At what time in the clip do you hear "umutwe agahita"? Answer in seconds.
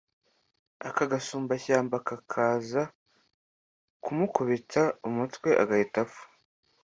5.07-5.97